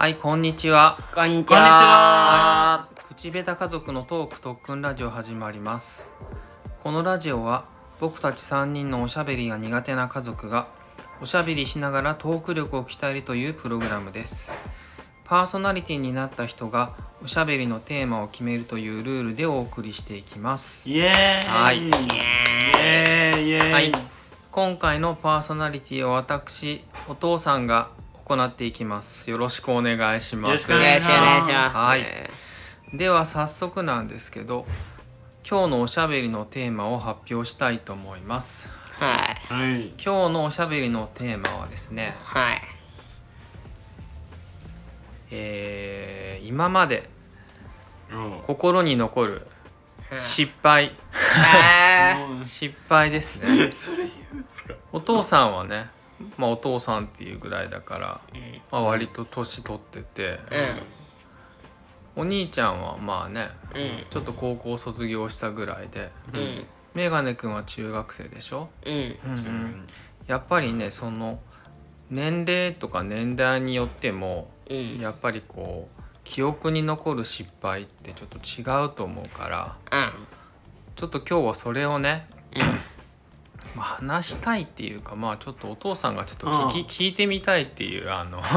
[0.00, 0.98] はいこんにちは。
[1.14, 2.88] こんにちは。
[3.10, 6.08] 口下手家族のトーク特訓ラジオ始まります。
[6.82, 7.66] このラジオは
[8.00, 10.68] 僕たち3人のおしゃべりが苦手な家族が
[11.20, 14.50] おしゃべりしながらトーク力を鍛えるというプログラムです。
[15.24, 20.88] パーソナリティになった人がおしゃべりのテーマを決めるというルールでお送りしていきます。
[20.88, 21.46] イエーイ。
[21.46, 21.78] はい。
[21.78, 21.90] イ
[22.82, 23.48] エーイ。
[23.48, 23.72] イエーイ。
[23.74, 23.92] はい。
[24.50, 27.90] 今回のパーソナリティを私お父さんが
[28.36, 29.28] 行っていきます。
[29.28, 30.50] よろしくお願いします。
[30.50, 31.76] よろしくお願いします。
[31.76, 32.06] はい。
[32.96, 34.66] では早速なんですけど
[35.48, 38.68] 今日のおしゃべりのテーマを発表したいと思います。
[39.00, 39.52] はい。
[39.52, 39.88] はい。
[40.02, 42.62] 今日のおしゃべりのテーマはですねはい。
[45.32, 47.08] えー今まで
[48.12, 48.40] うん。
[48.46, 49.46] 心に残る
[50.24, 50.92] 失敗。
[52.44, 53.70] 失敗ですね。
[54.92, 55.88] お父さんはね
[56.36, 58.20] まあお父さんっていうぐらいだから、
[58.70, 60.82] まあ、割と年取ってて、ー
[62.16, 63.48] お兄ちゃんはまあね。
[64.10, 66.66] ちょっと高校卒業したぐらいでうん。
[66.94, 68.94] メガネくんは中学生でしょ、うん。
[68.94, 69.04] うんう
[69.38, 69.86] ん、
[70.26, 71.38] やっぱりねその
[72.10, 74.98] 年齢とか年代によってもうん。
[74.98, 79.76] やっぱりこう記憶に残る失敗ってちょっと違うと思うから
[80.96, 82.26] ちょっと今日はそれをね、
[83.76, 88.42] まあ、話したいっていうかまあちょっとお父さんがちょっと聞き、聞いてみたいっていうあの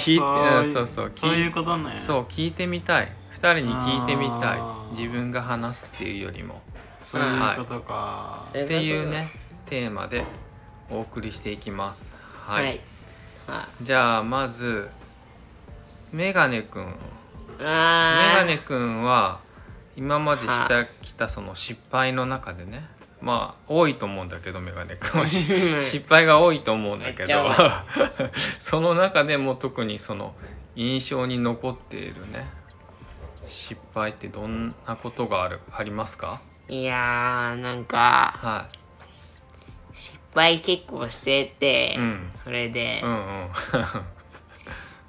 [0.00, 1.96] 聞いてそういそうそうそういうことね。
[1.96, 3.12] そう聞いてみたい。
[3.32, 4.60] 2人に聞いてみたい。
[4.92, 6.62] 自分が話すっていうよりも。
[7.02, 8.44] そういうことか。
[8.54, 9.30] うんっていうね
[9.66, 10.24] テーマで
[10.90, 12.14] お送りしていきます。
[12.46, 12.80] はい、はい。
[13.48, 14.90] はじゃあまず
[16.12, 16.82] メガネくん。
[16.82, 16.86] い。
[16.86, 16.94] メ
[17.64, 19.40] あガネくんは
[19.96, 22.84] 今までしたきたその失敗の中でね
[23.26, 25.44] まあ多いと思うんだけどメガネくんはし
[25.82, 27.32] 失敗が多いと思うんだけど。
[27.50, 27.84] 多
[28.58, 30.34] その中でも特にその
[30.76, 32.46] 印象に残っているね
[33.48, 36.40] 失敗ってどんなことがあるありますか？
[36.68, 38.68] いやー、なんか、は
[39.92, 42.30] 失敗結構してて、うん。
[42.34, 43.50] それで、いうんうん。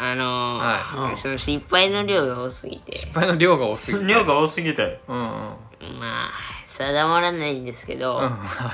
[0.00, 1.16] あのーはい。
[1.16, 4.12] その失敗の量が多すぎて、失敗の量が多すぎて。
[4.12, 5.00] 量が多すぎて。
[5.08, 5.98] うんうんうん。
[5.98, 6.30] まあ、
[6.78, 8.22] 定まらないんですけど、は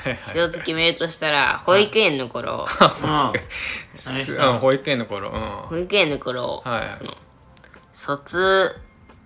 [0.04, 0.18] いはい。
[0.28, 2.66] 一つ決めるとしたら、保育園の頃、
[3.02, 4.58] うん。
[4.58, 5.40] 保育園の頃うん。
[5.70, 6.94] 保育園の頃、はい。
[6.98, 7.16] その
[7.94, 8.76] 卒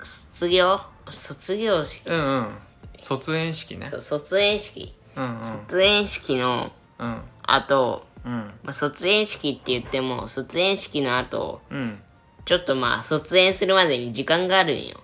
[0.00, 0.80] 卒業？
[1.10, 2.58] 卒業式、うんうん。
[3.02, 3.86] 卒園式ね。
[3.86, 4.94] そう卒園式。
[5.16, 5.42] うんうん。
[5.42, 7.20] 卒園式のうん。
[7.42, 8.32] 後、うん。
[8.62, 12.00] まあ、卒園式って言っても卒園式の後うん。
[12.44, 15.00] ちょっとまあ卒園するまでに時間があるんよ。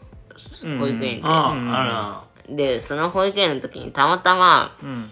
[0.65, 0.79] うん。
[0.79, 1.27] 保育園って、うん。
[1.27, 5.11] あでその保育園の時にたまたまうん。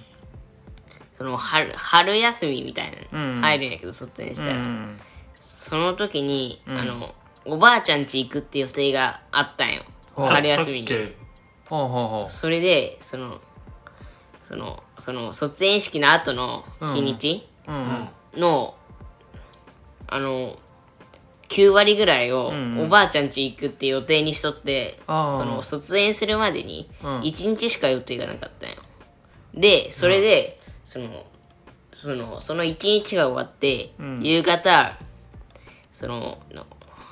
[1.12, 3.37] その春春休みみたいなうん。
[3.37, 4.98] の入るんやけど卒園しうたら、ん。
[5.38, 9.82] その時に、あのおばあちゃん家行くっていう予定があったんよ。
[10.16, 10.88] 春休みに。
[12.28, 13.41] それでその
[14.44, 16.64] そのその卒園式の後の
[16.94, 18.09] 日にちううん。
[18.41, 18.75] の、
[20.06, 20.56] あの
[21.52, 22.86] 9割ぐらいをんうん。
[22.86, 27.20] おばあちゃん家行くって予定にしとって、あーその卒園するまでにうん。
[27.20, 28.76] 1日しか予定がなかったんよ。
[29.54, 31.26] でそれで、その
[31.92, 34.96] そのその1日が終わって、夕方
[35.92, 36.66] そのの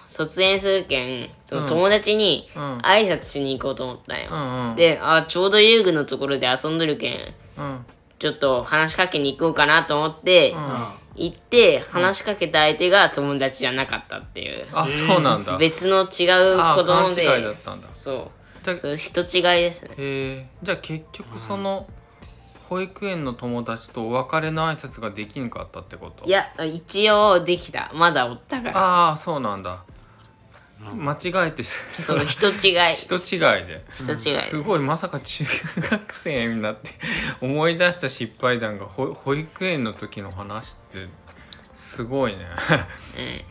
[0.09, 2.79] 卒園するけんその友達にうん。
[2.79, 4.77] 挨拶しに行こうと思ったんよ、うんうん。
[4.77, 7.87] であちょうど遊具のところで遊んどるけんうん。
[8.19, 10.57] ちょっと話しかけに行こうかなと思って、う
[11.15, 15.57] 行って話しかけた相手が友達じゃなかったっていう、あそうなんだ。
[15.59, 17.89] 別の違うあ子供で勘違いだったんだ。
[17.93, 18.31] そ
[18.63, 18.65] う。
[18.65, 19.91] じゃあそう人違いですね。
[19.91, 21.87] へえじゃあ結局その
[22.69, 26.25] 保育園の友達とお別れの挨拶ができんかったってこと？
[26.25, 27.91] いや一応できた。
[27.95, 28.79] まだおったから。
[28.79, 29.83] ああそうなんだ
[30.81, 32.95] 間違えてす そう人違い。
[32.97, 33.85] 人違いで。
[33.95, 34.37] 人違い。
[34.37, 35.45] すごいまさか中
[35.79, 36.93] 学生になって
[37.41, 41.07] 思い出した失敗談が保保育園の時の話って
[41.75, 42.47] すごいね。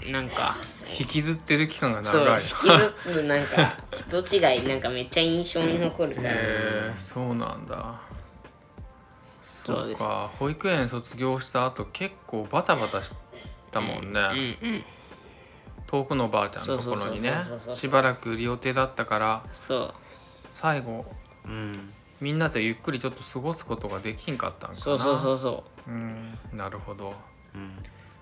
[0.05, 0.57] うんなんか。
[0.99, 7.99] 引きずってる期間がそう長い引きずってなんか人違いなんかめっちゃ印象に残るから、へえそうなんだ。
[9.43, 10.03] そうです。
[10.03, 13.15] か保育園卒業した後結構バタバタし
[13.71, 14.85] たもんね、うんうん
[15.89, 17.33] 遠くのおばあちゃんのところにね
[17.73, 19.93] しばらくいる予定だったからそう。
[20.51, 21.03] 最後
[21.45, 21.93] うん。
[22.21, 24.75] みんなとゆっくりちょっと過ごすことができんかったんかな。
[24.75, 25.89] そうそうそうそう。
[25.91, 27.15] うんなるほど。
[27.55, 27.71] うん。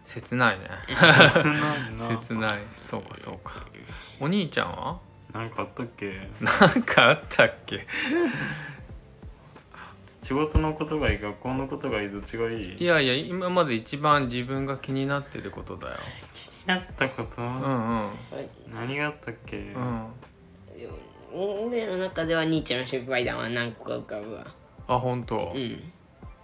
[0.06, 0.70] 切ないね。
[0.88, 1.02] 切
[1.48, 1.58] な
[2.08, 2.16] いな。
[2.22, 2.62] 切ない。
[2.72, 3.56] そうかそうか。
[4.22, 4.98] お兄ちゃんは？
[5.34, 6.30] なんかあったっけ？
[6.40, 7.86] なんかあったっけ？
[10.28, 12.78] 仕事のことがいい学校のことがいいどっちがいい？
[12.78, 15.96] いやいや今まで一番自分が気になってることだよ。
[16.66, 18.10] やったこと、うんうん。
[18.74, 20.08] 何があったっけ、うん。
[21.70, 24.46] 俺の中では兄ちゃんの失敗談は何個か浮かぶわ
[24.88, 25.82] あ本当、うん。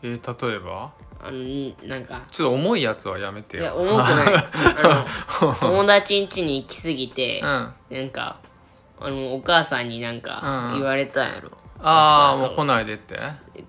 [0.01, 0.93] えー例えば？
[1.21, 2.21] あのなんか。
[2.31, 4.33] ちょっと重いやつはやめていやよ重くない。
[4.81, 5.05] あ
[5.41, 7.47] の 友達ん家に行き過ぎて、うん。
[7.47, 8.37] あなんか
[9.01, 10.79] あのお母さんになんかうん。
[10.79, 11.51] 言われたんやろ、
[11.83, 13.15] あーもう来ないでって。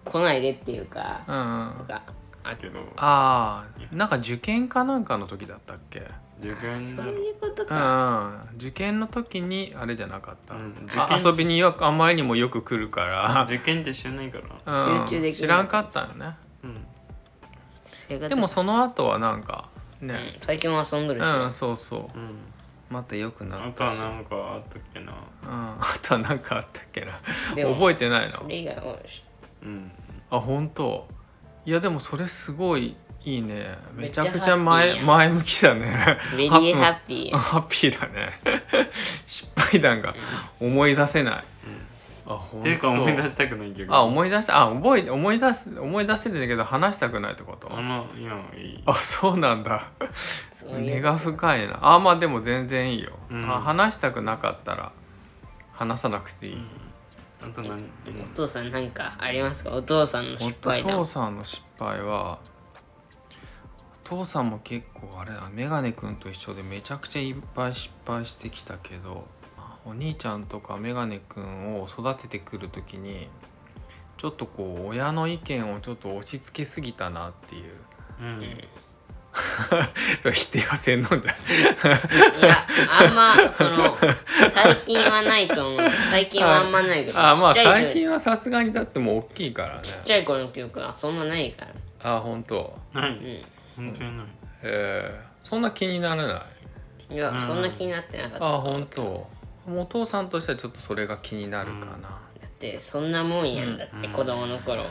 [0.04, 1.40] 来ないでっていうか、うんうん。
[1.40, 2.02] なんか
[2.44, 6.02] あけどああなんか受験かなんかの時だったっけ？
[6.40, 8.56] 受験そういうことうか、ん。
[8.56, 11.32] 受験の時にあれじゃなかった、うんあ受験。
[11.32, 14.88] 遊びによくあんまりにもよく来るから、受験って知らないから。
[14.94, 15.06] うん。
[15.06, 16.36] 集中できない知らんかったよね。
[16.64, 18.28] うん。
[18.28, 19.68] でもその後はなんか
[20.02, 22.18] うんね最近は遊んどるし、うん、そうそう。
[22.18, 22.36] うん
[22.94, 25.12] また良くなあとはったしうん何かあったっけな。
[25.42, 27.18] あとは何かあったっけな。
[27.56, 28.28] でも覚えてないの？
[28.28, 29.22] それ以外はし
[29.62, 29.90] うん。
[30.30, 31.08] あ本当？
[31.66, 32.94] いやでもそれすごい
[33.24, 33.76] いいね。
[33.94, 36.18] めちゃくちめっちゃ前向きだね。
[36.36, 37.36] very happy。
[37.36, 38.30] ハッピーだね。
[39.26, 40.14] 失敗談が
[40.60, 41.44] 思い出せない、
[42.26, 43.94] っていうか思い出ししたくないけど。
[43.94, 47.70] あ思い出したあ覚え思い出す思い出せるんだけど話したくないってこと？
[47.70, 48.82] あの今いい。
[48.86, 49.90] あそうなんだ。
[50.78, 51.78] 根が深いな。
[51.82, 53.44] あまあでも全然いいよ、うん。
[53.44, 54.92] あ話したくなかったら
[55.72, 56.58] 話さなくていい、
[57.42, 57.84] あと何？
[58.22, 59.70] お父さんなんかありますか？
[59.72, 60.98] お父さんのお失敗談。
[60.98, 62.38] 父さんの失敗は
[64.06, 69.26] お父さんも結構あれだメガネくんと一緒でめちゃくちゃいっぱい失敗してきたけど
[69.86, 73.28] お兄ちゃんとかメガネくんを育ててくる時に
[74.16, 77.72] ちょっとこう親の意見をちょっと押し付けすぎたなっていう。
[78.20, 78.64] うん。
[80.32, 82.46] 否定はせんのんじゃい。
[82.46, 82.56] や
[83.00, 83.96] あんまその
[84.48, 85.90] 最近はないと思う。
[85.90, 89.80] 最近はあんまないけどあまあ最近はさすがにだってもう大きいからね。
[89.82, 91.66] ちっちゃい頃の記憶はそんなないか
[92.00, 92.16] ら。
[92.16, 92.78] あ本当。
[92.92, 93.10] ない。
[93.10, 93.44] うん。
[93.76, 94.26] 本当にない。
[94.62, 96.46] えー、そんな気にならな
[97.10, 97.14] い？
[97.14, 98.46] いや、うんそんな気になってなかった。
[98.54, 99.26] あ本当
[99.68, 104.12] お父さんとしてはちょっとそれが気になるかな、だってそんなもんやんだって、うん。
[104.12, 104.84] 子供の頃。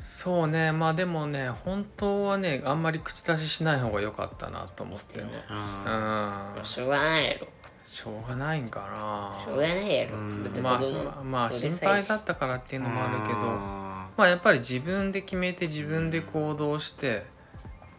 [0.00, 0.72] そうね。
[0.72, 5.24] まあでもね本当はねあんまり口出ししない方が良かったなと思ってね。
[5.24, 6.64] うあん。
[6.64, 7.48] しょうがないやろ。
[7.84, 13.38] しょうがないんかしょうがないやろ、まあ供まあ心配だったからっていうのもあるけど。
[13.42, 13.86] あ
[14.16, 17.24] まあやっぱり自分で決めて自分で行動して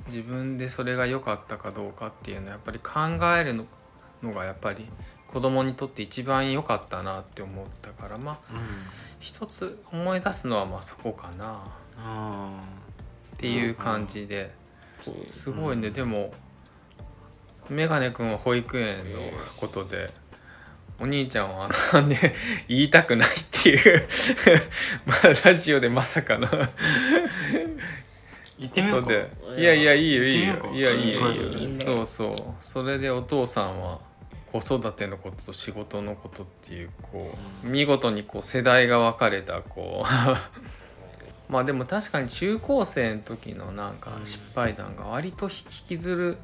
[0.08, 3.66] 自分でそれが良かったかどうかっていうのはやっぱり考えるの
[4.24, 4.90] のがやっぱり
[5.28, 8.60] 子供にとって一番良かったなって思ったからまあうん。
[9.20, 11.64] 一つ思い出すのはまあそこかな。
[11.98, 12.62] あ
[13.36, 14.52] っていう感じで。
[15.02, 15.90] そうすごいね。
[15.90, 16.34] でも
[17.70, 19.20] メガネ君は保育園の
[19.58, 20.10] ことで
[21.00, 22.16] お兄ちゃんはなんで
[22.68, 24.08] 言いたくないっていう
[25.06, 26.48] まあラジオでまさかの。
[26.48, 26.56] こ
[28.60, 30.72] 行ってみよういやいやいいよいいよ。
[30.74, 31.86] いやいいよいいよ。
[31.86, 32.66] そうそう。
[32.66, 34.00] それでお父さんは
[34.52, 46.38] 子育てのことと仕事のことっていうこう見事にこう世代が分かれたこう まあでも確かに中高生の時のなんか失敗談が割と引きずる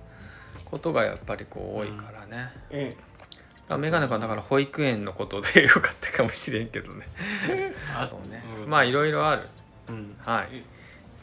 [0.65, 2.89] ことがやっぱりこう多いからね、うん。
[2.89, 2.99] だか
[3.69, 7.07] らメガネ君はだから保育園のことでよかったかもしれんけどね。
[7.95, 8.43] あね。
[8.63, 8.69] うん。
[8.69, 9.47] まあいろいろある。
[9.89, 10.15] うん。
[10.25, 10.63] はい。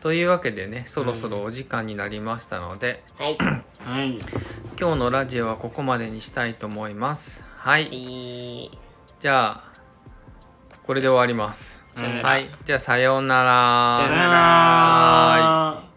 [0.01, 3.39] というわけでねそろそろお時間になりましたので、はい。
[3.85, 4.21] はい
[4.81, 7.45] 今日のラジオはここまでにしたいと思います。
[7.59, 7.89] はい。
[7.89, 8.71] いい。
[9.21, 9.73] じゃあ
[10.87, 11.85] これで終わります。
[11.95, 12.29] さよなら。
[12.31, 12.47] はい。
[12.65, 13.97] じゃあさようなら。
[13.99, 15.90] さよなさよなら